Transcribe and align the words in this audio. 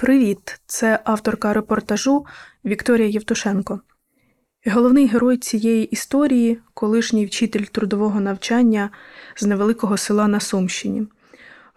Привіт! 0.00 0.60
Це 0.66 1.00
авторка 1.04 1.52
репортажу 1.52 2.26
Вікторія 2.64 3.08
Євтушенко. 3.08 3.80
Головний 4.66 5.06
герой 5.06 5.36
цієї 5.36 5.84
історії 5.84 6.58
колишній 6.74 7.26
вчитель 7.26 7.64
трудового 7.64 8.20
навчання 8.20 8.90
з 9.36 9.46
невеликого 9.46 9.96
села 9.96 10.28
на 10.28 10.40
Сумщині. 10.40 11.06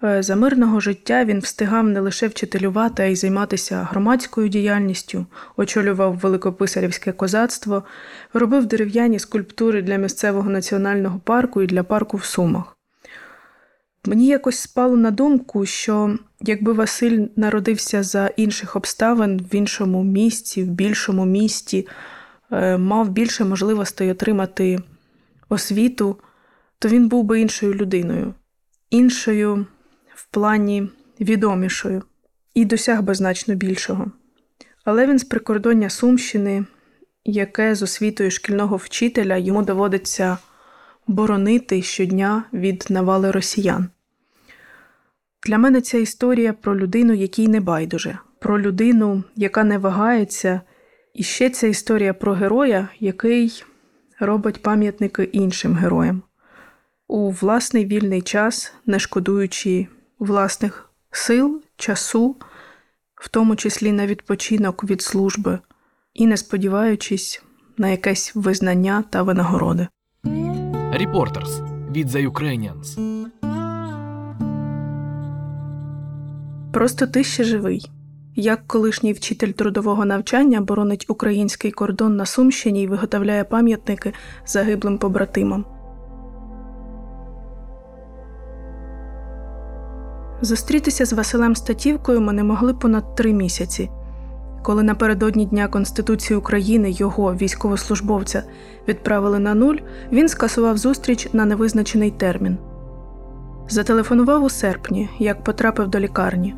Е, 0.03 0.23
За 0.23 0.35
мирного 0.35 0.79
життя 0.79 1.25
він 1.25 1.39
встигав 1.39 1.87
не 1.87 1.99
лише 1.99 2.27
вчителювати, 2.27 3.03
а 3.03 3.05
й 3.05 3.15
займатися 3.15 3.87
громадською 3.91 4.47
діяльністю, 4.47 5.25
очолював 5.57 6.17
великописарівське 6.17 7.11
козацтво, 7.11 7.83
робив 8.33 8.65
дерев'яні 8.65 9.19
скульптури 9.19 9.81
для 9.81 9.95
місцевого 9.95 10.49
національного 10.49 11.19
парку 11.19 11.61
і 11.61 11.67
для 11.67 11.83
парку 11.83 12.17
в 12.17 12.25
Сумах. 12.25 12.77
Мені 14.05 14.27
якось 14.27 14.57
спало 14.57 14.97
на 14.97 15.11
думку, 15.11 15.65
що 15.65 16.17
якби 16.43 16.73
Василь 16.73 17.27
народився 17.35 18.03
за 18.03 18.27
інших 18.27 18.75
обставин 18.75 19.47
в 19.51 19.55
іншому 19.55 20.03
місці, 20.03 20.63
в 20.63 20.67
більшому 20.67 21.25
місті, 21.25 21.87
е, 22.51 22.77
мав 22.77 23.09
більше 23.09 23.45
можливостей 23.45 24.11
отримати 24.11 24.79
освіту, 25.49 26.19
то 26.79 26.89
він 26.89 27.07
був 27.07 27.23
би 27.23 27.41
іншою 27.41 27.73
людиною, 27.73 28.33
іншою 28.89 29.65
в 30.15 30.27
плані 30.27 30.89
відомішою 31.19 32.03
і 32.53 32.65
досяг 32.65 33.01
би 33.01 33.15
значно 33.15 33.55
більшого. 33.55 34.11
Але 34.85 35.07
він 35.07 35.19
з 35.19 35.23
прикордоння 35.23 35.89
Сумщини, 35.89 36.65
яке 37.25 37.75
з 37.75 37.81
освітою 37.81 38.31
шкільного 38.31 38.75
вчителя 38.75 39.37
йому 39.37 39.61
доводиться 39.63 40.37
боронити 41.07 41.81
щодня 41.81 42.43
від 42.53 42.85
навали 42.89 43.31
росіян. 43.31 43.89
Для 45.45 45.57
мене 45.57 45.81
ця 45.81 45.97
історія 45.97 46.53
про 46.53 46.77
людину, 46.77 47.13
якій 47.13 47.47
не 47.47 47.59
байдуже, 47.59 48.17
про 48.39 48.61
людину, 48.61 49.23
яка 49.35 49.63
не 49.63 49.77
вагається, 49.77 50.61
і 51.13 51.23
ще 51.23 51.49
ця 51.49 51.67
історія 51.67 52.13
про 52.13 52.33
героя, 52.33 52.87
який 52.99 53.63
робить 54.19 54.61
пам'ятники 54.61 55.23
іншим 55.23 55.75
героям 55.75 56.21
у 57.07 57.31
власний 57.31 57.85
вільний 57.85 58.21
час, 58.21 58.73
не 58.85 58.99
шкодуючи 58.99 59.87
власних 60.19 60.89
сил, 61.11 61.61
часу, 61.77 62.35
в 63.15 63.29
тому 63.29 63.55
числі 63.55 63.91
на 63.91 64.07
відпочинок 64.07 64.83
від 64.83 65.01
служби, 65.01 65.59
і 66.13 66.27
не 66.27 66.37
сподіваючись 66.37 67.43
на 67.77 67.89
якесь 67.89 68.31
визнання 68.35 69.03
та 69.09 69.23
винагороди. 69.23 69.87
Reporters 70.93 71.91
від 71.91 72.09
The 72.09 72.31
Ukrainians. 72.31 73.12
Просто 76.73 77.07
ти 77.07 77.23
ще 77.23 77.43
живий. 77.43 77.91
Як 78.35 78.67
колишній 78.67 79.13
вчитель 79.13 79.51
трудового 79.51 80.05
навчання 80.05 80.61
боронить 80.61 81.05
український 81.07 81.71
кордон 81.71 82.15
на 82.15 82.25
Сумщині 82.25 82.83
і 82.83 82.87
виготовляє 82.87 83.43
пам'ятники 83.43 84.13
загиблим 84.45 84.97
побратимам. 84.97 85.65
Зустрітися 90.41 91.05
з 91.05 91.13
Василем 91.13 91.55
Статівкою 91.55 92.21
ми 92.21 92.33
не 92.33 92.43
могли 92.43 92.73
понад 92.73 93.15
три 93.15 93.33
місяці. 93.33 93.89
Коли 94.63 94.83
напередодні 94.83 95.45
Дня 95.45 95.67
Конституції 95.67 96.37
України 96.37 96.91
його 96.91 97.35
військовослужбовця 97.35 98.43
відправили 98.87 99.39
на 99.39 99.53
нуль, 99.53 99.77
він 100.11 100.29
скасував 100.29 100.77
зустріч 100.77 101.29
на 101.33 101.45
невизначений 101.45 102.11
термін. 102.11 102.57
Зателефонував 103.69 104.43
у 104.43 104.49
серпні, 104.49 105.09
як 105.19 105.43
потрапив 105.43 105.87
до 105.87 105.99
лікарні. 105.99 106.55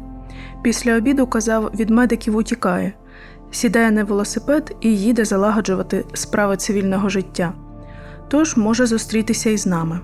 Після 0.62 0.98
обіду 0.98 1.28
казав, 1.28 1.72
від 1.80 1.90
медиків 1.90 2.36
утікає, 2.36 2.94
сідає 3.52 3.92
на 3.92 4.04
велосипед 4.04 4.76
і 4.82 4.98
їде 4.98 5.26
залагоджувати 5.26 6.06
справи 6.14 6.58
цивільного 6.58 7.10
життя. 7.10 7.54
Тож 8.28 8.58
може 8.58 8.86
зустрітися 8.86 9.50
із 9.50 9.68
нами. 9.68 10.00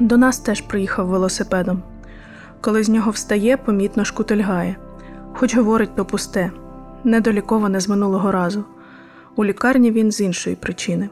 До 0.00 0.16
нас 0.16 0.38
теж 0.38 0.60
приїхав 0.60 1.06
велосипедом. 1.06 1.82
Коли 2.60 2.82
з 2.82 2.88
нього 2.88 3.10
встає, 3.10 3.56
помітно 3.56 4.04
шкутильгає, 4.04 4.76
хоч 5.32 5.56
говорить 5.56 5.96
то 5.96 6.04
пусте, 6.04 6.50
недоліковане 7.04 7.80
з 7.80 7.88
минулого 7.88 8.32
разу. 8.32 8.64
У 9.36 9.44
лікарні 9.44 9.90
він 9.90 10.12
з 10.12 10.20
іншої 10.20 10.56
причини. 10.56 11.08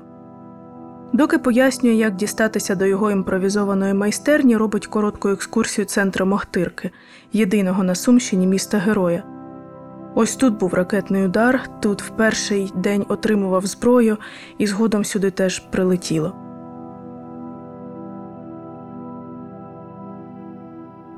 Доки 1.12 1.38
пояснює, 1.38 1.94
як 1.94 2.16
дістатися 2.16 2.74
до 2.74 2.86
його 2.86 3.10
імпровізованої 3.10 3.94
майстерні, 3.94 4.56
робить 4.56 4.86
коротку 4.86 5.28
екскурсію 5.28 5.84
центру 5.84 6.26
Мохтирки, 6.26 6.90
єдиного 7.32 7.84
на 7.84 7.94
Сумщині 7.94 8.46
міста 8.46 8.78
Героя. 8.78 9.22
Ось 10.14 10.36
тут 10.36 10.58
був 10.58 10.74
ракетний 10.74 11.24
удар, 11.24 11.68
тут 11.80 12.02
в 12.02 12.08
перший 12.08 12.72
день 12.74 13.06
отримував 13.08 13.66
зброю, 13.66 14.18
і 14.58 14.66
згодом 14.66 15.04
сюди 15.04 15.30
теж 15.30 15.58
прилетіло. 15.58 16.34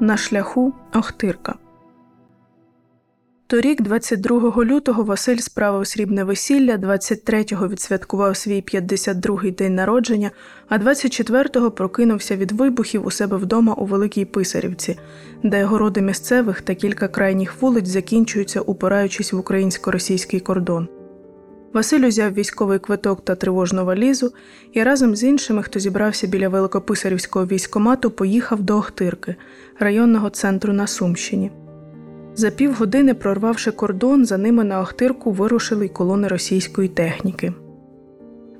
На 0.00 0.16
шляху 0.16 0.72
Охтирка. 0.94 1.54
Торік, 3.50 3.82
22 3.82 4.64
лютого, 4.64 5.04
Василь 5.04 5.36
справив 5.36 5.86
срібне 5.86 6.24
весілля, 6.24 6.76
23-го 6.76 7.68
відсвяткував 7.68 8.36
свій 8.36 8.62
52-й 8.62 9.50
день 9.50 9.74
народження, 9.74 10.30
а 10.68 10.78
24-го 10.78 11.70
прокинувся 11.70 12.36
від 12.36 12.52
вибухів 12.52 13.06
у 13.06 13.10
себе 13.10 13.36
вдома 13.36 13.74
у 13.74 13.84
Великій 13.84 14.24
Писарівці, 14.24 14.98
де 15.42 15.64
городи 15.64 16.00
місцевих 16.00 16.60
та 16.60 16.74
кілька 16.74 17.08
крайніх 17.08 17.62
вулиць 17.62 17.88
закінчуються, 17.88 18.60
упираючись 18.60 19.32
в 19.32 19.38
українсько-російський 19.38 20.40
кордон. 20.40 20.88
Василь 21.72 22.06
узяв 22.06 22.32
військовий 22.32 22.78
квиток 22.78 23.24
та 23.24 23.34
тривожну 23.34 23.84
валізу 23.84 24.32
і 24.72 24.82
разом 24.82 25.16
з 25.16 25.24
іншими, 25.24 25.62
хто 25.62 25.80
зібрався 25.80 26.26
біля 26.26 26.48
Великописарівського 26.48 27.46
військомату, 27.46 28.10
поїхав 28.10 28.62
до 28.62 28.76
Охтирки, 28.76 29.36
районного 29.78 30.30
центру 30.30 30.72
на 30.72 30.86
Сумщині. 30.86 31.50
За 32.38 32.50
півгодини, 32.50 33.14
прорвавши 33.14 33.70
кордон, 33.70 34.24
за 34.24 34.38
ними 34.38 34.64
на 34.64 34.80
Охтирку 34.80 35.30
вирушили 35.30 35.86
й 35.86 35.88
колони 35.88 36.28
російської 36.28 36.88
техніки. 36.88 37.52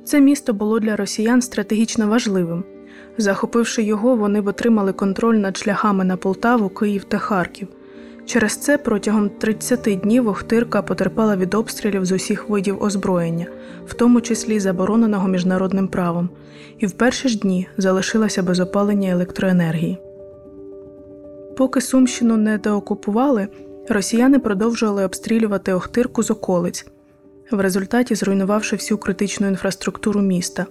Це 0.04 0.20
місто 0.20 0.52
було 0.52 0.80
для 0.80 0.96
росіян 0.96 1.42
стратегічно 1.42 2.08
важливим. 2.08 2.64
Захопивши 3.18 3.82
його, 3.82 4.16
вони 4.16 4.40
б 4.40 4.46
отримали 4.46 4.92
контроль 4.92 5.36
над 5.36 5.56
шляхами 5.56 6.04
на 6.04 6.16
Полтаву, 6.16 6.68
Київ 6.68 7.04
та 7.04 7.18
Харків. 7.18 7.68
Через 8.26 8.56
це 8.56 8.78
протягом 8.78 9.28
30 9.28 10.00
днів 10.02 10.28
Охтирка 10.28 10.82
потерпала 10.82 11.36
від 11.36 11.54
обстрілів 11.54 12.04
з 12.04 12.12
усіх 12.12 12.48
видів 12.48 12.82
озброєння, 12.82 13.46
в 13.86 13.94
тому 13.94 14.20
числі 14.20 14.60
забороненого 14.60 15.28
міжнародним 15.28 15.88
правом, 15.88 16.28
і 16.78 16.86
в 16.86 16.92
перші 16.92 17.28
ж 17.28 17.38
дні 17.38 17.68
залишилася 17.76 18.42
без 18.42 18.60
опалення 18.60 19.10
електроенергії. 19.10 19.98
Поки 21.56 21.80
Сумщину 21.80 22.36
не 22.36 22.58
деокупували, 22.58 23.48
росіяни 23.90 24.38
продовжували 24.38 25.04
обстрілювати 25.04 25.72
Охтирку 25.72 26.22
з 26.22 26.30
околиць, 26.30 26.86
в 27.50 27.60
результаті 27.60 28.14
зруйнувавши 28.14 28.76
всю 28.76 28.98
критичну 28.98 29.46
інфраструктуру 29.48 30.20
міста 30.20 30.66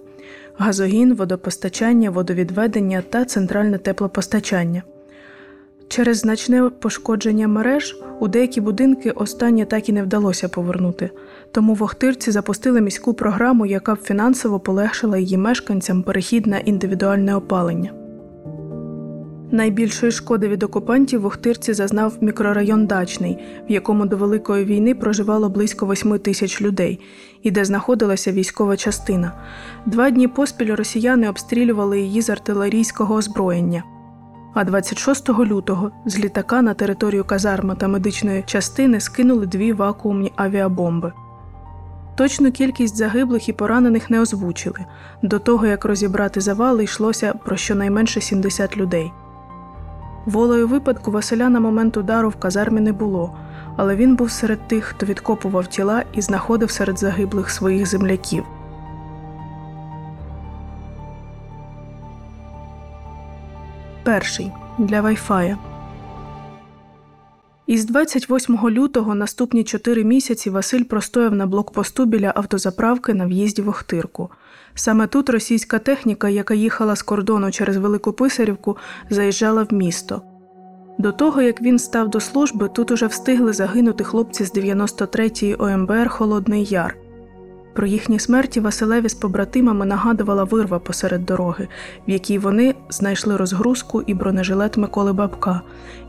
газогін, 0.57 1.15
водопостачання, 1.15 2.09
водовідведення 2.09 3.03
та 3.09 3.25
центральне 3.25 3.77
теплопостачання. 3.77 4.83
Через 5.87 6.17
значне 6.17 6.69
пошкодження 6.79 7.47
мереж 7.47 7.95
у 8.19 8.27
деякі 8.27 8.61
будинки 8.61 9.11
останнє 9.11 9.65
так 9.65 9.89
і 9.89 9.93
не 9.93 10.03
вдалося 10.03 10.49
повернути, 10.49 11.09
тому 11.51 11.73
в 11.73 11.83
Охтирці 11.83 12.31
запустили 12.31 12.81
міську 12.81 13.13
програму, 13.13 13.65
яка 13.65 13.95
б 13.95 14.03
фінансово 14.03 14.59
полегшила 14.59 15.17
її 15.17 15.37
мешканцям 15.37 16.03
перехід 16.03 16.47
на 16.47 16.57
індивідуальне 16.57 17.35
опалення. 17.35 18.06
Найбільшої 19.51 20.11
шкоди 20.11 20.47
від 20.47 20.63
окупантів 20.63 21.21
в 21.21 21.25
Охтирці 21.25 21.73
зазнав 21.73 22.17
мікрорайон 22.21 22.85
Дачний, 22.85 23.37
в 23.69 23.71
якому 23.71 24.05
до 24.05 24.17
Великої 24.17 24.65
війни 24.65 24.95
проживало 24.95 25.49
близько 25.49 25.87
8 25.87 26.19
тисяч 26.19 26.61
людей, 26.61 26.99
і 27.43 27.51
де 27.51 27.65
знаходилася 27.65 28.31
військова 28.31 28.77
частина. 28.77 29.31
Два 29.85 30.09
дні 30.09 30.27
поспіль 30.27 30.75
росіяни 30.75 31.29
обстрілювали 31.29 32.01
її 32.01 32.21
з 32.21 32.29
артилерійського 32.29 33.15
озброєння. 33.15 33.83
А 34.53 34.63
26 34.63 35.29
лютого 35.29 35.91
з 36.05 36.19
літака 36.19 36.61
на 36.61 36.73
територію 36.73 37.23
казарми 37.23 37.75
та 37.75 37.87
медичної 37.87 38.43
частини 38.47 38.99
скинули 38.99 39.45
дві 39.45 39.73
вакуумні 39.73 40.31
авіабомби. 40.35 41.13
Точну 42.15 42.51
кількість 42.51 42.95
загиблих 42.95 43.49
і 43.49 43.53
поранених 43.53 44.09
не 44.09 44.21
озвучили. 44.21 44.79
До 45.23 45.39
того 45.39 45.67
як 45.67 45.85
розібрати 45.85 46.41
завали, 46.41 46.83
йшлося 46.83 47.33
про 47.45 47.57
щонайменше 47.57 48.21
70 48.21 48.77
людей. 48.77 49.11
Волею 50.27 50.67
випадку 50.67 51.11
Василя 51.11 51.49
на 51.49 51.59
момент 51.59 51.97
удару 51.97 52.29
в 52.29 52.35
казармі 52.35 52.81
не 52.81 52.93
було, 52.93 53.33
але 53.77 53.95
він 53.95 54.15
був 54.15 54.31
серед 54.31 54.67
тих, 54.67 54.83
хто 54.83 55.05
відкопував 55.05 55.67
тіла 55.67 56.03
і 56.13 56.21
знаходив 56.21 56.71
серед 56.71 56.99
загиблих 56.99 57.49
своїх 57.49 57.85
земляків. 57.85 58.43
Перший 64.03 64.51
для 64.77 65.01
Wi-Fi. 65.01 65.57
Із 67.67 67.85
28 67.85 68.69
лютого 68.69 69.15
наступні 69.15 69.63
чотири 69.63 70.03
місяці 70.03 70.49
Василь 70.49 70.83
простояв 70.83 71.35
на 71.35 71.45
блокпосту 71.45 72.05
біля 72.05 72.33
автозаправки 72.35 73.13
на 73.13 73.25
в'їзді 73.25 73.61
в 73.61 73.69
Охтирку. 73.69 74.29
Саме 74.75 75.07
тут 75.07 75.29
російська 75.29 75.79
техніка, 75.79 76.29
яка 76.29 76.53
їхала 76.53 76.95
з 76.95 77.01
кордону 77.01 77.51
через 77.51 77.77
Велику 77.77 78.13
Писарівку, 78.13 78.77
заїжджала 79.09 79.63
в 79.63 79.73
місто. 79.73 80.21
До 80.99 81.11
того, 81.11 81.41
як 81.41 81.61
він 81.61 81.79
став 81.79 82.09
до 82.09 82.19
служби, 82.19 82.69
тут 82.69 82.91
уже 82.91 83.07
встигли 83.07 83.53
загинути 83.53 84.03
хлопці 84.03 84.45
з 84.45 84.55
93-ї 84.55 85.63
ОМБР 85.63 86.09
Холодний 86.09 86.65
Яр. 86.65 87.06
Про 87.77 87.87
їхні 87.87 88.19
смерті 88.19 88.59
Василеві 88.59 89.09
з 89.09 89.13
побратимами 89.13 89.85
нагадувала 89.85 90.43
вирва 90.43 90.79
посеред 90.79 91.25
дороги, 91.25 91.67
в 92.07 92.09
якій 92.09 92.37
вони 92.37 92.75
знайшли 92.89 93.37
розгрузку 93.37 94.01
і 94.01 94.13
бронежилет 94.13 94.77
Миколи 94.77 95.13
Бабка, 95.13 95.61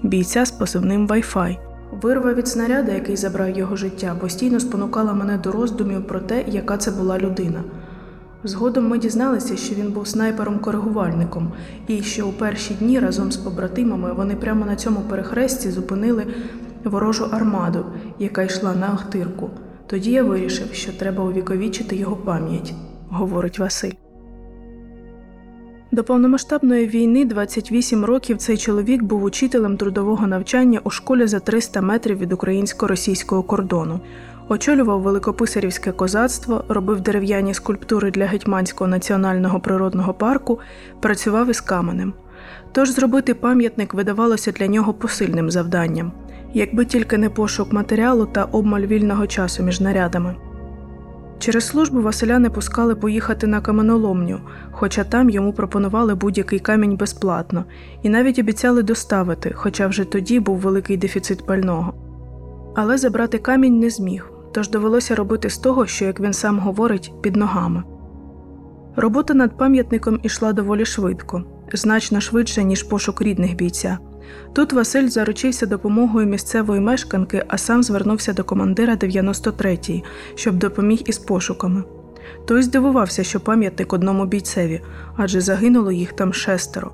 бійця 0.03 0.45
з 0.45 0.51
позивним 0.51 1.09
Wi-Fi. 1.09 1.57
Вирва 2.03 2.35
від 2.35 2.49
снаряда, 2.49 2.93
який 2.93 3.17
забрав 3.17 3.59
його 3.59 3.77
життя, 3.77 4.17
постійно 4.21 4.61
спонукала 4.61 5.13
мене 5.13 5.39
до 5.39 5.53
роздумів 5.53 6.07
про 6.07 6.21
те, 6.21 6.45
яка 6.47 6.77
це 6.77 6.91
була 6.91 7.19
людина. 7.19 7.65
Згодом 8.45 8.89
ми 8.89 8.99
дізналися, 8.99 9.57
що 9.57 9.75
він 9.75 9.93
був 9.93 10.05
снайпером-коригувальником, 10.05 11.47
і 11.89 12.03
що 12.03 12.29
у 12.29 12.33
перші 12.33 12.75
дні 12.75 13.01
разом 13.01 13.33
з 13.33 13.37
побратимами 13.37 14.13
вони 14.13 14.37
прямо 14.37 14.67
на 14.67 14.77
цьому 14.77 15.01
перехресті 15.01 15.71
зупинили 15.71 16.27
ворожу 16.85 17.25
армаду, 17.25 17.85
яка 18.19 18.43
йшла 18.43 18.75
на 18.75 18.93
Охтирку. 18.93 19.51
Тоді 19.91 20.11
я 20.11 20.23
вирішив, 20.23 20.67
що 20.73 20.93
треба 20.93 21.25
увіковічити 21.25 21.97
його 21.97 22.17
пам'ять, 22.17 22.73
говорить 23.09 23.59
Василь. 23.59 23.93
До 25.93 26.05
повномасштабної 26.05 26.87
війни 26.87 27.25
28 27.25 28.05
років 28.05 28.37
цей 28.37 28.57
чоловік 28.57 29.03
був 29.03 29.23
учителем 29.23 29.77
трудового 29.77 30.27
навчання 30.27 30.81
у 30.85 30.91
школі 30.91 31.27
за 31.27 31.41
300 31.41 31.81
метрів 31.81 32.19
від 32.19 32.33
українсько-російського 32.33 33.43
кордону. 33.43 34.01
Очолював 34.49 35.01
великописарівське 35.03 35.93
козацтво, 35.93 36.65
робив 36.69 37.01
дерев'яні 37.01 37.55
скульптури 37.55 38.11
для 38.11 38.27
Гетьманського 38.27 38.89
національного 38.89 39.61
природного 39.61 40.15
парку, 40.15 40.59
працював 41.01 41.51
із 41.51 41.61
каменем. 41.61 42.13
Тож 42.73 42.91
зробити 42.91 43.35
пам'ятник 43.35 43.95
видавалося 43.95 44.53
для 44.53 44.67
нього 44.67 44.95
посильним 44.95 45.51
завданням, 45.51 46.13
якби 46.55 46.85
тільки 46.85 47.19
не 47.19 47.31
пошук 47.31 47.73
матеріалу 47.73 48.27
та 48.27 48.45
обмаль 48.45 48.87
вільного 48.87 49.27
часу 49.27 49.63
між 49.63 49.81
нарядами. 49.81 50.37
Через 51.39 51.67
службу 51.67 52.03
Василя 52.03 52.39
не 52.39 52.51
пускали 52.51 52.95
поїхати 52.95 53.47
на 53.47 53.61
каменоломню, 53.61 54.41
хоча 54.71 55.05
там 55.05 55.31
йому 55.31 55.53
пропонували 55.53 56.15
будь-який 56.15 56.59
камінь 56.59 56.97
безплатно, 56.97 57.65
і 58.03 58.09
навіть 58.09 58.39
обіцяли 58.39 58.83
доставити, 58.83 59.53
хоча 59.55 59.87
вже 59.87 60.05
тоді 60.05 60.41
був 60.41 60.59
великий 60.59 60.97
дефіцит 60.97 61.47
пального. 61.47 61.95
Але 62.77 62.99
забрати 62.99 63.39
камінь 63.39 63.79
не 63.79 63.91
зміг, 63.91 64.31
тож 64.53 64.71
довелося 64.71 65.15
робити 65.15 65.51
з 65.51 65.59
того, 65.59 65.87
що, 65.87 66.05
як 66.05 66.21
він 66.21 66.33
сам 66.33 66.59
говорить, 66.59 67.13
під 67.23 67.37
ногами. 67.37 67.83
Робота 68.97 69.35
над 69.35 69.59
пам'ятником 69.59 70.21
ішла 70.23 70.53
доволі 70.53 70.85
швидко, 70.85 71.45
значно 71.73 72.21
швидше, 72.21 72.65
ніж 72.65 72.83
пошук 72.83 73.23
рідних 73.23 73.57
бійця. 73.57 73.99
Тут 74.53 74.73
Василь 74.73 75.09
заручився 75.09 75.67
допомогою 75.67 76.27
місцевої 76.27 76.81
мешканки, 76.81 77.45
а 77.49 77.59
сам 77.59 77.83
звернувся 77.83 78.33
до 78.33 78.45
командира 78.45 78.95
93-ї, 78.95 80.05
щоб 80.35 80.57
допоміг 80.57 81.03
із 81.07 81.19
пошуками. 81.19 81.85
Той 82.47 82.63
здивувався, 82.63 83.25
що 83.25 83.41
пам'ятник 83.41 83.93
одному 83.93 84.27
бійцеві, 84.27 84.81
адже 85.17 85.41
загинуло 85.41 85.93
їх 85.93 86.13
там 86.13 86.33
шестеро. 86.33 86.93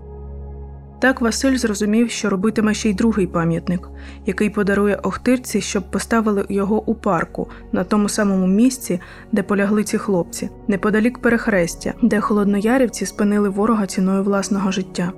Так 1.05 1.21
Василь 1.21 1.57
зрозумів, 1.57 2.11
що 2.11 2.31
робитиме 2.31 2.75
ще 2.75 2.91
й 2.91 2.95
другий 2.95 3.27
пам'ятник, 3.27 3.89
який 4.27 4.51
подарує 4.51 4.97
Охтирці, 4.97 5.61
щоб 5.61 5.91
поставили 5.91 6.47
його 6.49 6.83
у 6.87 6.95
парку, 6.95 7.49
на 7.73 7.85
тому 7.85 8.09
самому 8.09 8.47
місці, 8.47 9.01
де 9.33 9.43
полягли 9.43 9.85
ці 9.85 9.99
хлопці, 9.99 10.51
неподалік 10.69 11.19
перехрестя, 11.19 11.95
де 12.03 12.21
холодноярівці 12.21 13.07
спинили 13.07 13.49
ворога 13.49 13.87
ціною 13.87 14.23
власного 14.23 14.71
життя. 14.71 15.13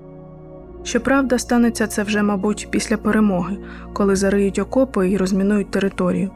Щоправда, 0.87 1.38
станеться 1.38 1.87
це 1.87 2.03
вже, 2.03 2.23
мабуть, 2.23 2.69
після 2.71 2.97
перемоги, 2.97 3.56
коли 3.93 4.17
зариють 4.17 4.59
окопи 4.59 5.11
і 5.11 5.17
розмінують 5.17 5.71
територію. 5.71 6.31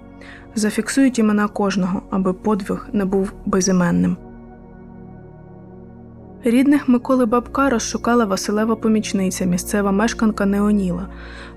Зафіксують 0.55 1.19
імена 1.19 1.49
кожного, 1.49 2.03
аби 2.11 2.33
подвиг 2.33 2.89
не 2.93 3.05
був 3.05 3.33
безіменним. 3.47 4.17
Рідних 6.45 6.89
Миколи 6.89 7.27
Бабка 7.27 7.71
розшукала 7.71 8.25
Василева 8.25 8.77
помічниця, 8.77 9.45
місцева 9.45 9.93
мешканка 9.93 10.47
Неоніла. 10.47 11.09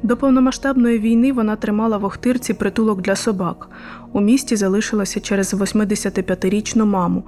До 0.04 0.18
повномасштабної 0.18 1.00
війни 1.00 1.34
вона 1.34 1.56
тримала 1.56 1.98
в 1.98 2.06
Охтирці 2.06 2.54
притулок 2.54 3.01
для 3.01 3.16
собак. 3.16 3.69
У 4.12 4.22
місті 4.22 4.56
залишилася 4.56 5.19
через 5.19 5.54
85-річну 5.54 6.86
маму, 6.86 7.24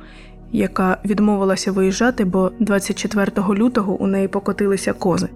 яка 0.52 0.98
відмовилася 1.06 1.72
виїжджати, 1.72 2.26
бо 2.26 2.52
24 2.60 3.32
лютого 3.50 3.94
у 3.94 4.08
неї 4.08 4.28
покотилися 4.28 4.94
кози. 4.94 5.30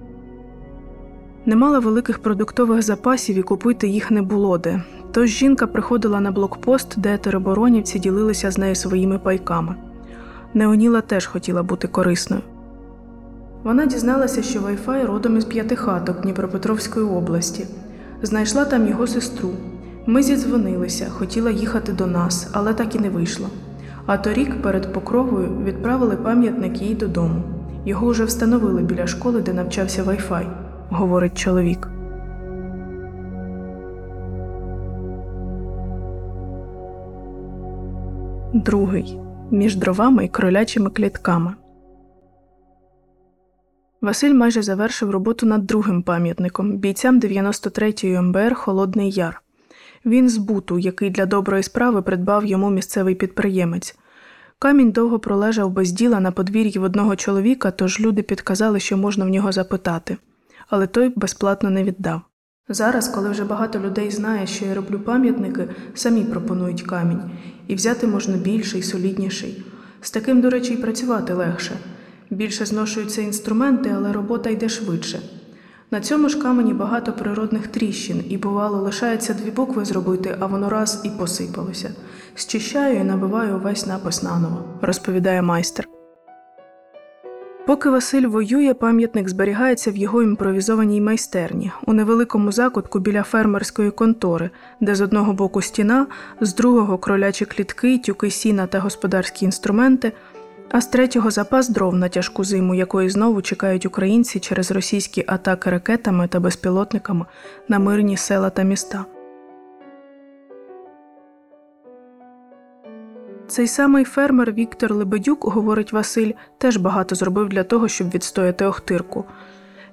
Не 1.46 1.56
мала 1.56 1.80
великих 1.80 2.20
продуктових 2.20 2.82
запасів 2.82 3.38
і 3.38 3.42
купити 3.42 3.88
їх 3.88 4.12
не 4.12 4.22
було 4.22 4.58
де. 4.58 4.84
Тож 5.12 5.30
жінка 5.30 5.68
приходила 5.68 6.20
на 6.20 6.32
блокпост, 6.32 7.00
де 7.00 7.18
тероборонівці 7.18 8.00
ділилися 8.00 8.52
з 8.52 8.58
нею 8.58 8.76
своїми 8.76 9.20
пайками. 9.20 9.76
Неоніла 10.54 11.02
теж 11.02 11.26
хотіла 11.26 11.64
бути 11.64 11.88
корисною. 11.88 12.42
Вона 13.64 13.86
дізналася, 13.86 14.42
що 14.44 14.60
Wi-Fi 14.60 15.06
родом 15.06 15.38
із 15.38 15.46
п'ятихаток 15.46 16.22
Дніпропетровської 16.22 17.06
області. 17.06 17.66
Знайшла 18.22 18.66
там 18.66 18.88
його 18.88 19.08
сестру. 19.08 19.50
Ми 20.06 20.24
зідзвонилися, 20.24 21.10
хотіла 21.10 21.52
їхати 21.52 21.92
до 21.92 22.08
нас, 22.08 22.50
але 22.52 22.74
так 22.74 22.96
і 22.96 23.00
не 23.00 23.10
вийшло. 23.10 23.50
А 24.06 24.18
торік 24.18 24.62
перед 24.62 24.94
покровою 24.94 25.50
відправили 25.64 26.16
пам'ятник 26.16 26.82
їй 26.82 26.96
додому. 26.96 27.44
Його 27.86 28.08
вже 28.08 28.24
встановили 28.24 28.82
біля 28.82 29.08
школи, 29.08 29.42
де 29.42 29.54
навчався 29.54 30.04
Wi-Fi, 30.04 30.46
говорить 30.92 31.38
чоловік. 31.38 31.90
Другий 38.54 39.20
між 39.52 39.76
дровами 39.76 40.26
і 40.26 40.28
кролячими 40.28 40.90
клітками. 40.90 41.54
Василь 44.02 44.34
майже 44.34 44.62
завершив 44.62 45.10
роботу 45.10 45.46
над 45.46 45.66
другим 45.66 46.04
пам'ятником 46.04 46.78
бійцям 46.78 47.20
93-ї 47.20 48.22
МБР 48.22 48.56
Холодний 48.56 49.12
Яр. 49.12 49.42
Він 50.06 50.30
з 50.30 50.38
буту, 50.38 50.80
який 50.80 51.10
для 51.10 51.26
доброї 51.26 51.64
справи 51.64 52.02
придбав 52.02 52.46
йому 52.46 52.70
місцевий 52.70 53.16
підприємець. 53.16 53.98
Камінь 54.60 54.92
довго 54.92 55.20
пролежав 55.20 55.72
без 55.72 55.92
діла 55.92 56.20
на 56.20 56.32
подвір'ї 56.32 56.80
в 56.80 56.84
одного 56.84 57.16
чоловіка, 57.16 57.72
тож 57.72 58.00
люди 58.00 58.22
підказали, 58.22 58.80
що 58.80 58.98
можна 58.98 59.26
в 59.26 59.30
нього 59.30 59.52
запитати, 59.52 60.18
але 60.68 60.88
той 60.88 61.14
безплатно 61.16 61.70
не 61.70 61.84
віддав. 61.84 62.22
Зараз, 62.70 63.08
коли 63.08 63.30
вже 63.30 63.44
багато 63.44 63.80
людей 63.80 64.12
знає, 64.12 64.48
що 64.48 64.66
я 64.66 64.74
роблю 64.74 65.00
пам'ятники, 65.00 65.68
самі 65.94 66.24
пропонують 66.24 66.82
камінь, 66.82 67.32
і 67.68 67.76
взяти 67.76 68.08
можна 68.08 68.38
більший, 68.38 68.84
солідніший. 68.84 69.64
З 70.02 70.12
таким, 70.12 70.42
до 70.42 70.50
речі, 70.50 70.74
і 70.74 70.78
працювати 70.78 71.34
легше. 71.34 71.72
Більше 72.30 72.66
зношуються 72.66 73.22
інструменти, 73.22 73.94
але 73.96 74.14
робота 74.14 74.50
йде 74.50 74.70
швидше. 74.70 75.20
На 75.92 76.02
цьому 76.02 76.30
ж 76.30 76.42
камені 76.42 76.74
багато 76.74 77.14
природних 77.14 77.68
тріщин, 77.68 78.24
і 78.30 78.38
бувало, 78.38 78.78
лишається 78.78 79.34
дві 79.34 79.52
букви 79.52 79.86
зробити, 79.86 80.36
а 80.40 80.46
воно 80.46 80.70
раз 80.70 81.02
і 81.04 81.10
посипалося. 81.10 81.92
Зчищаю 82.38 83.00
і 83.00 83.04
набиваю 83.04 83.56
увесь 83.56 83.86
напис 83.86 84.24
наново, 84.24 84.80
розповідає 84.82 85.42
майстер. 85.42 85.89
Поки 87.70 87.90
Василь 87.90 88.28
воює, 88.28 88.74
пам'ятник 88.74 89.30
зберігається 89.30 89.92
в 89.92 89.98
його 89.98 90.24
імпровізованій 90.24 91.02
майстерні 91.02 91.72
у 91.86 91.94
невеликому 91.94 92.52
закутку 92.52 93.00
біля 93.00 93.24
фермерської 93.24 93.92
контори, 93.92 94.50
де 94.80 94.96
з 94.96 95.02
одного 95.02 95.34
боку 95.34 95.62
стіна, 95.62 96.08
з 96.42 96.56
другого 96.56 96.98
кролячі 96.98 97.46
клітки, 97.46 97.98
тюки 97.98 98.32
сіна 98.32 98.68
та 98.68 98.80
господарські 98.80 99.46
інструменти, 99.46 100.12
а 100.72 100.82
з 100.82 100.88
третього 100.88 101.32
запас 101.32 101.70
дров 101.70 101.96
на 101.96 102.10
тяжку 102.10 102.44
зиму, 102.44 102.76
якої 102.76 103.10
знову 103.10 103.42
чекають 103.42 103.86
українці 103.86 104.40
через 104.40 104.72
російські 104.72 105.24
атаки 105.28 105.70
ракетами 105.70 106.28
та 106.28 106.40
безпілотниками 106.40 107.26
на 107.68 107.80
мирні 107.80 108.18
села 108.18 108.50
та 108.50 108.64
міста. 108.64 109.06
Цей 113.50 113.68
самий 113.68 114.04
фермер 114.04 114.52
Віктор 114.52 114.94
Лебедюк, 114.94 115.46
говорить 115.46 115.94
Василь, 115.94 116.32
теж 116.58 116.78
багато 116.78 117.16
зробив 117.16 117.50
для 117.50 117.64
того, 117.64 117.88
щоб 117.88 118.10
відстояти 118.10 118.66
Охтирку. 118.66 119.26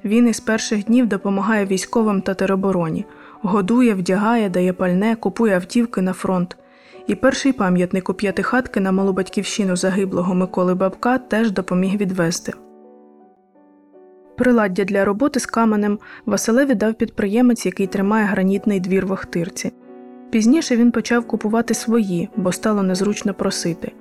Він 0.05 0.29
із 0.29 0.41
перших 0.41 0.85
днів 0.85 1.07
допомагає 1.07 1.67
військовим 1.67 2.23
та 2.23 2.35
теробороні, 2.35 3.05
годує, 3.43 3.95
вдягає, 3.95 4.49
дає 4.49 4.73
пальне, 4.73 5.17
купує 5.17 5.55
автівки 5.55 6.03
на 6.03 6.13
фронт. 6.13 6.57
І 7.07 7.15
перший 7.15 7.53
пам'ятник 7.53 8.09
у 8.09 8.15
п'ятихатки 8.15 8.81
на 8.81 8.93
малу 8.93 9.13
батьківщину 9.13 9.77
загиблого 9.77 10.35
Миколи 10.35 10.75
Бабка 10.75 11.19
теж 11.19 11.51
допоміг 11.51 11.97
відвести. 11.97 12.53
Приладдя 14.37 14.85
для 14.85 15.05
роботи 15.05 15.41
з 15.41 15.47
каменем 15.47 15.99
Василеві 16.27 16.75
дав 16.75 16.95
підприємець, 16.95 17.67
який 17.67 17.87
тримає 17.87 18.27
гранітний 18.27 18.81
двір 18.81 19.07
в 19.07 19.13
Охтирці. 19.13 19.73
Пізніше 20.31 20.77
він 20.77 20.93
почав 20.93 21.27
купувати 21.27 21.75
свої, 21.75 22.29
бо 22.37 22.53
стало 22.53 22.83
незручно 22.83 23.35
просити. 23.35 23.93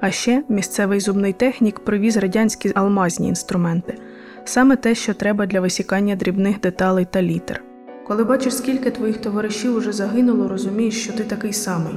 А 0.00 0.10
ще 0.10 0.42
місцевий 0.48 1.00
зубний 1.00 1.32
технік 1.32 1.80
привіз 1.80 2.16
радянські 2.16 2.72
алмазні 2.74 3.28
інструменти 3.28 3.98
саме 4.44 4.76
те, 4.76 4.94
що 4.94 5.14
треба 5.14 5.46
для 5.46 5.60
висікання 5.60 6.16
дрібних 6.16 6.60
деталей 6.60 7.06
та 7.10 7.22
літер. 7.22 7.62
Коли 8.06 8.24
бачиш, 8.24 8.56
скільки 8.56 8.90
твоїх 8.90 9.16
товаришів 9.16 9.76
уже 9.76 9.92
загинуло, 9.92 10.48
розумієш, 10.48 11.02
що 11.02 11.12
ти 11.12 11.24
такий 11.24 11.52
самий. 11.52 11.94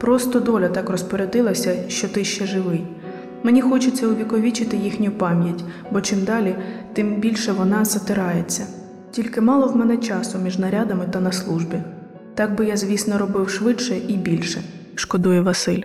Просто 0.00 0.40
доля 0.40 0.68
так 0.68 0.90
розпорядилася, 0.90 1.88
що 1.88 2.08
ти 2.08 2.24
ще 2.24 2.46
живий. 2.46 2.86
Мені 3.42 3.62
хочеться 3.62 4.06
увіковічити 4.06 4.76
їхню 4.76 5.10
пам'ять, 5.10 5.64
бо 5.90 6.00
чим 6.00 6.24
далі, 6.24 6.54
тим 6.92 7.16
більше 7.20 7.52
вона 7.52 7.84
затирається. 7.84 8.66
Тільки 9.10 9.40
мало 9.40 9.66
в 9.66 9.76
мене 9.76 9.96
часу 9.96 10.38
між 10.38 10.58
нарядами 10.58 11.06
та 11.10 11.20
на 11.20 11.32
службі. 11.32 11.76
Так 12.34 12.54
би 12.54 12.66
я, 12.66 12.76
звісно, 12.76 13.18
робив 13.18 13.50
швидше 13.50 13.98
і 14.08 14.16
більше, 14.16 14.62
шкодує 14.94 15.40
Василь. 15.40 15.82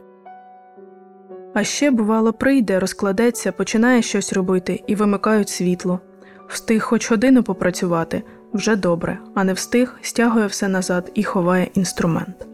А 1.53 1.63
ще, 1.63 1.91
бувало, 1.91 2.33
прийде, 2.33 2.79
розкладеться, 2.79 3.51
починає 3.51 4.01
щось 4.01 4.33
робити 4.33 4.83
і 4.87 4.95
вимикають 4.95 5.49
світло. 5.49 5.99
Встиг 6.47 6.83
хоч 6.83 7.11
годину 7.11 7.43
попрацювати 7.43 8.23
вже 8.53 8.75
добре, 8.75 9.19
а 9.35 9.43
не 9.43 9.53
встиг, 9.53 9.95
стягує 10.01 10.47
все 10.47 10.67
назад 10.67 11.11
і 11.13 11.23
ховає 11.23 11.69
інструмент. 11.73 12.47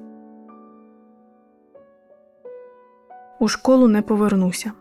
У 3.39 3.47
школу 3.47 3.87
не 3.87 4.01
повернуся. 4.01 4.71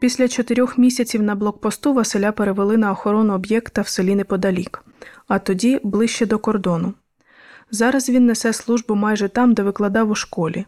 Після 0.00 0.28
чотирьох 0.28 0.78
місяців 0.78 1.22
на 1.22 1.34
блокпосту 1.34 1.94
Василя 1.94 2.32
перевели 2.32 2.76
на 2.76 2.92
охорону 2.92 3.34
об'єкта 3.34 3.82
в 3.82 3.88
селі 3.88 4.14
неподалік, 4.14 4.84
а 5.28 5.38
тоді 5.38 5.80
ближче 5.82 6.26
до 6.26 6.38
кордону. 6.38 6.94
Зараз 7.70 8.10
він 8.10 8.26
несе 8.26 8.52
службу 8.52 8.94
майже 8.94 9.28
там, 9.28 9.54
де 9.54 9.62
викладав 9.62 10.10
у 10.10 10.14
школі. 10.14 10.66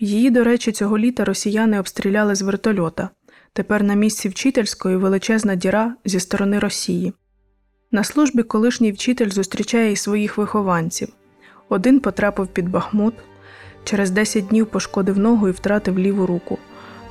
Її, 0.00 0.30
до 0.30 0.44
речі, 0.44 0.72
цього 0.72 0.98
літа 0.98 1.24
росіяни 1.24 1.80
обстріляли 1.80 2.34
з 2.34 2.42
вертольота. 2.42 3.10
Тепер 3.52 3.82
на 3.82 3.94
місці 3.94 4.28
вчительської 4.28 4.96
величезна 4.96 5.54
діра 5.54 5.94
зі 6.04 6.20
сторони 6.20 6.58
Росії. 6.58 7.12
На 7.92 8.04
службі 8.04 8.42
колишній 8.42 8.92
вчитель 8.92 9.30
зустрічає 9.30 9.92
і 9.92 9.96
своїх 9.96 10.38
вихованців. 10.38 11.08
Один 11.68 12.00
потрапив 12.00 12.46
під 12.46 12.68
Бахмут, 12.68 13.14
через 13.84 14.10
10 14.10 14.46
днів 14.46 14.66
пошкодив 14.66 15.18
ногу 15.18 15.48
і 15.48 15.50
втратив 15.50 15.98
ліву 15.98 16.26
руку, 16.26 16.58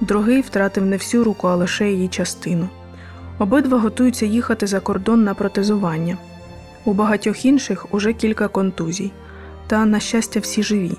другий 0.02 0.42
втратив 0.42 0.86
не 0.86 0.98
всю 0.98 1.24
руку, 1.24 1.48
а 1.48 1.56
лише 1.56 1.92
її 1.92 2.08
частину. 2.08 2.70
Обидва 3.40 3.80
готуються 3.80 4.26
їхати 4.26 4.68
за 4.68 4.80
кордон 4.80 5.24
на 5.24 5.34
протезування. 5.34 6.18
У 6.86 6.94
багатьох 6.94 7.46
інших 7.46 7.94
уже 7.94 8.14
кілька 8.14 8.48
контузій, 8.48 9.12
та, 9.74 9.86
на 9.86 10.00
щастя, 10.00 10.40
всі 10.40 10.64
живі. 10.64 10.92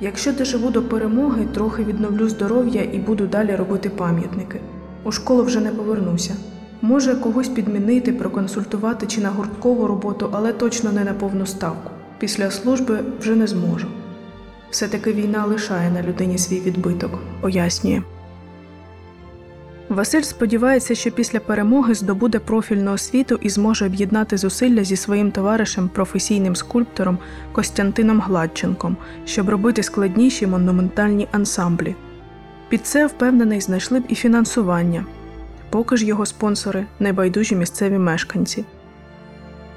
Якщо 0.00 0.32
доживу 0.32 0.70
до 0.70 0.82
перемоги, 0.82 1.46
трохи 1.54 1.84
відновлю 1.84 2.28
здоров'я 2.28 2.82
і 2.92 2.98
буду 2.98 3.26
далі 3.26 3.56
робити 3.56 3.88
пам'ятники. 3.88 4.60
У 5.04 5.12
школу 5.12 5.42
вже 5.42 5.60
не 5.60 5.70
повернуся. 5.70 6.36
Може, 6.82 7.14
когось 7.14 7.48
підмінити, 7.48 8.12
проконсультувати 8.12 9.06
чи 9.06 9.20
на 9.20 9.30
гурткову 9.30 9.86
роботу, 9.86 10.28
але 10.32 10.52
точно 10.52 10.92
не 10.92 11.04
на 11.04 11.14
повну 11.14 11.46
ставку. 11.46 11.90
Після 12.18 12.50
служби 12.50 12.98
вже 13.20 13.36
не 13.36 13.46
зможу. 13.46 13.86
Все-таки 14.70 15.12
війна 15.12 15.44
лишає 15.44 15.90
на 15.90 16.02
людині 16.02 16.38
свій 16.38 16.60
відбиток, 16.60 17.18
пояснює. 17.40 18.02
Василь 19.88 20.22
сподівається, 20.22 20.94
що 20.94 21.10
після 21.10 21.40
перемоги 21.40 21.94
здобуде 21.94 22.38
профільну 22.38 22.92
освіту 22.92 23.38
і 23.42 23.50
зможе 23.50 23.86
об'єднати 23.86 24.36
зусилля 24.36 24.84
зі 24.84 24.96
своїм 24.96 25.30
товаришем, 25.30 25.88
професійним 25.88 26.56
скульптором 26.56 27.18
Костянтином 27.52 28.20
Гладченком, 28.20 28.96
щоб 29.24 29.48
робити 29.48 29.82
складніші 29.82 30.46
монументальні 30.46 31.28
ансамблі. 31.32 31.96
Під 32.68 32.86
це 32.86 33.06
впевнений 33.06 33.60
знайшли 33.60 34.00
б 34.00 34.04
і 34.08 34.14
фінансування. 34.14 35.04
Поки 35.70 35.96
ж 35.96 36.06
його 36.06 36.26
спонсори 36.26 36.86
небайдужі 37.00 37.56
місцеві 37.56 37.98
мешканці. 37.98 38.64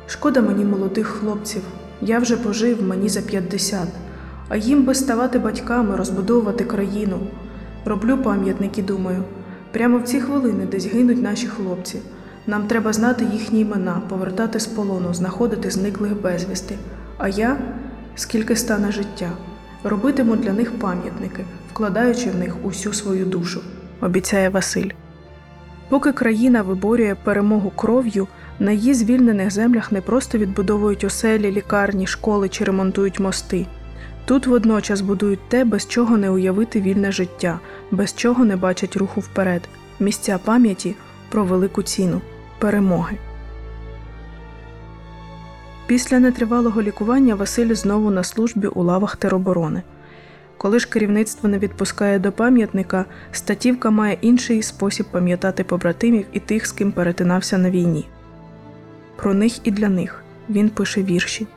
Шкода 0.07 0.41
мені 0.41 0.65
молодих 0.65 1.07
хлопців. 1.07 1.61
Я 2.01 2.19
вже 2.19 2.37
пожив 2.37 2.83
мені 2.83 3.09
за 3.09 3.21
50, 3.21 3.87
а 4.49 4.57
їм 4.57 4.83
би 4.83 4.95
ставати 4.95 5.39
батьками, 5.39 5.95
розбудовувати 5.95 6.63
країну. 6.63 7.19
Роблю 7.85 8.17
пам'ятники, 8.17 8.81
думаю. 8.81 9.23
Прямо 9.71 9.97
в 9.97 10.03
ці 10.03 10.19
хвилини 10.19 10.65
десь 10.65 10.85
гинуть 10.85 11.21
наші 11.21 11.47
хлопці. 11.47 11.99
Нам 12.47 12.67
треба 12.67 12.93
знати 12.93 13.25
їхні 13.33 13.59
імена, 13.59 14.01
повертати 14.09 14.59
з 14.59 14.67
полону, 14.67 15.13
знаходити 15.13 15.71
зниклих 15.71 16.21
безвісти. 16.21 16.75
А 17.17 17.27
я, 17.27 17.57
скільки 18.15 18.55
стане 18.55 18.91
життя, 18.91 19.29
робитиму 19.83 20.35
для 20.35 20.53
них 20.53 20.79
пам'ятники, 20.79 21.43
вкладаючи 21.73 22.29
в 22.29 22.35
них 22.35 22.55
усю 22.63 22.93
свою 22.93 23.25
душу, 23.25 23.61
обіцяє 24.01 24.49
Василь. 24.49 24.89
Поки 25.89 26.11
країна 26.11 26.61
виборює 26.61 27.15
перемогу 27.23 27.71
кров'ю, 27.75 28.27
на 28.59 28.71
її 28.71 28.93
звільнених 28.93 29.51
землях 29.51 29.91
не 29.91 30.01
просто 30.01 30.37
відбудовують 30.37 31.03
оселі, 31.03 31.51
лікарні, 31.51 32.07
школи 32.07 32.49
чи 32.49 32.63
ремонтують 32.63 33.19
мости. 33.19 33.67
Тут 34.31 34.47
водночас 34.47 35.01
будують 35.01 35.49
те, 35.49 35.65
без 35.65 35.87
чого 35.87 36.17
не 36.17 36.29
уявити 36.29 36.81
вільне 36.81 37.11
життя, 37.11 37.59
без 37.91 38.13
чого 38.15 38.45
не 38.45 38.55
бачать 38.55 38.95
руху 38.95 39.21
вперед, 39.21 39.61
місця 39.99 40.39
пам'яті 40.43 40.95
про 41.29 41.43
велику 41.43 41.83
ціну 41.83 42.21
перемоги. 42.59 43.17
Після 45.87 46.19
нетривалого 46.19 46.81
лікування 46.81 47.35
Василь 47.35 47.73
знову 47.73 48.11
на 48.11 48.23
службі 48.23 48.67
у 48.67 48.83
лавах 48.83 49.15
тероборони. 49.15 49.83
Коли 50.57 50.79
ж 50.79 50.89
керівництво 50.89 51.49
не 51.49 51.59
відпускає 51.59 52.19
до 52.19 52.31
пам'ятника, 52.31 53.05
статівка 53.31 53.89
має 53.89 54.17
інший 54.21 54.63
спосіб 54.63 55.05
пам'ятати 55.11 55.63
побратимів 55.63 56.25
і 56.31 56.39
тих, 56.39 56.67
з 56.67 56.71
ким 56.71 56.91
перетинався 56.91 57.57
на 57.57 57.69
війні. 57.69 58.07
Про 59.15 59.33
них 59.33 59.67
і 59.67 59.71
для 59.71 59.89
них 59.89 60.23
він 60.49 60.69
пише 60.69 61.03
вірші. 61.03 61.47